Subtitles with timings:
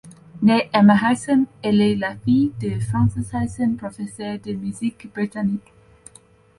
[0.41, 5.71] Née Emma Howson, elle est la fille de Francis Howson, professeur de musique britannique.